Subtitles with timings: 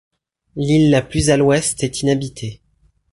[0.55, 2.59] L'île la plus à l'ouest est inhabitée.